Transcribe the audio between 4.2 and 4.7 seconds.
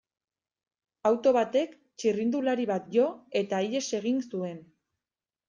zuen.